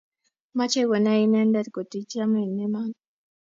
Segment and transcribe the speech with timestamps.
[0.57, 2.91] Mochei konai inendet ngot ii chame eng iman.